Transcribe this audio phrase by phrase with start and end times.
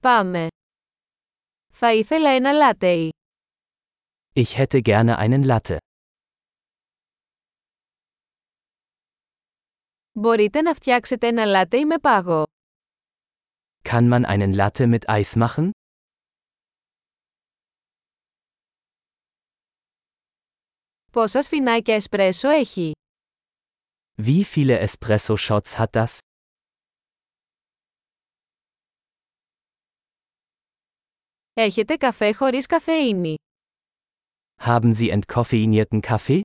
[0.00, 0.46] Πάμε.
[1.72, 3.10] Θα ήθελα ένα λάτεϊ.
[4.34, 5.76] Ich hätte gerne einen Latte.
[10.12, 12.42] Μπορείτε να φτιάξετε ένα λάτεϊ με πάγο.
[13.88, 15.70] Kann man einen Latte mit Eis machen?
[21.12, 22.92] Πόσα σφινάκια εσπρέσο έχει?
[24.22, 26.18] Wie viele Espresso Shots hat das?
[31.57, 33.35] Έχετε καφέ χωρίς καφεΐνη.
[34.65, 36.41] Haben Sie entkoffeinierten Kaffee?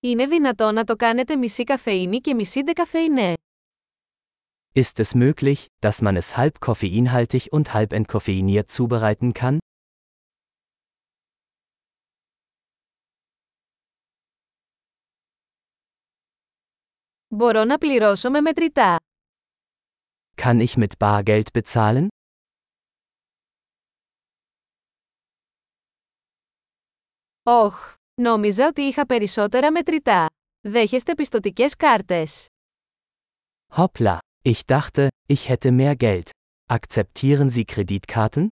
[0.00, 3.34] Είναι δυνατό να το κάνετε μισή καφεΐνη και μισή ντεκαφεϊνέ.
[4.74, 9.56] Ist es möglich, dass man es halb koffeinhaltig und halb entkoffeiniert zubereiten kann?
[17.28, 18.96] Μπορώ να πληρώσω με μετρητά.
[20.43, 22.07] Kann ich mit Bargeld bezahlen?
[27.43, 30.25] Όχ, νόμιζα ότι είχα περισσότερα μετρητά.
[30.67, 32.45] Δέχεστε πιστοτικές κάρτες.
[33.75, 36.29] Hoppla, ich dachte, ich hätte mehr Geld.
[36.73, 38.47] Akzeptieren Sie Kreditkarten?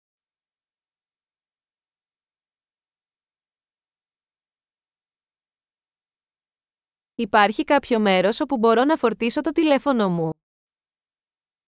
[7.14, 10.30] Υπάρχει κάποιο μέρος όπου μπορώ να φορτίσω το τηλέφωνο μου.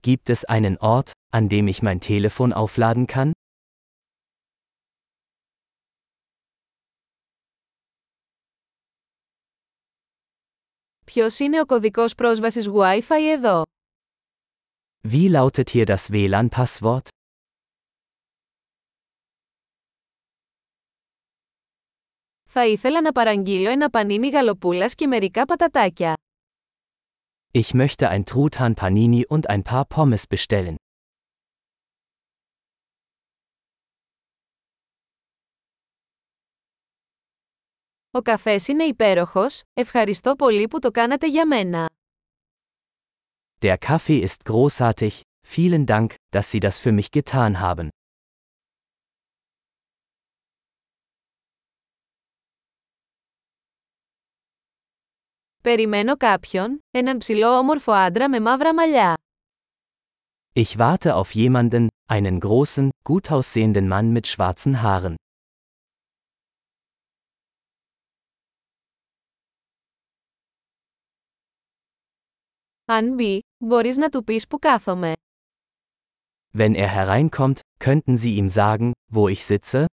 [0.01, 3.31] Gibt es einen Ort, an dem ich mein Telefon aufladen kann?
[11.05, 13.63] Ποιος είναι ο κωδικός πρόσβασης Wi-Fi εδώ?
[15.11, 17.07] Wie lautet hier das WLAN-Passwort?
[22.49, 26.13] Θα ήθελα να παραγγείλω ένα πανίνι γαλοπούλας και μερικά πατατάκια.
[27.55, 30.75] Ich möchte ein Truthahn Panini und ein paar Pommes bestellen.
[38.13, 41.89] Ο καφές είναι υπέροχος, ευχαριστώ πολύ που το κάνατε για μένα.
[43.61, 47.87] Der Kaffee ist großartig, vielen Dank, dass Sie das für mich getan haben.
[55.65, 59.13] Περιμένω κάποιον, έναν ψηλό όμορφο άντρα με μαύρα μαλλιά.
[60.53, 65.13] Ich warte auf jemanden, einen großen, gut aussehenden Mann mit schwarzen Haaren.
[72.85, 75.13] Αν μπει, μπορείς να του πεις που κάθομαι.
[76.57, 79.85] Wenn er hereinkommt, könnten Sie ihm sagen, wo ich sitze?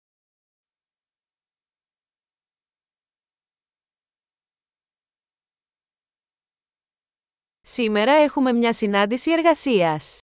[7.76, 10.18] Σήμερα έχουμε μια συνάντηση εργασίας.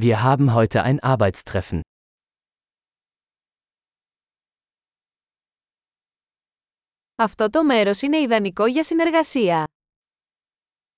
[0.00, 1.80] Wir haben heute ein Arbeitstreffen.
[7.14, 9.66] Αυτό το μέρος είναι ιδανικό για συνεργασία.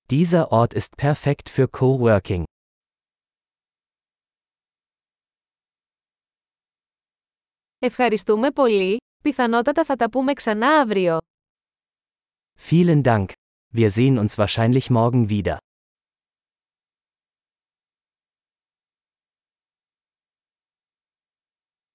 [0.09, 2.43] Dieser Ort ist perfekt für Coworking.
[7.79, 11.17] Ευχαριστούμε πολύ, πιθανότατα θα τα πούμε ξανά αύριο.
[12.69, 13.25] Vielen Dank.
[13.75, 15.57] Wir sehen uns wahrscheinlich morgen wieder.